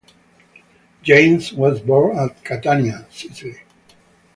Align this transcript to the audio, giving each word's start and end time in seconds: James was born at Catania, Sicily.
James 1.03 1.53
was 1.53 1.79
born 1.79 2.17
at 2.17 2.43
Catania, 2.43 3.05
Sicily. 3.11 3.59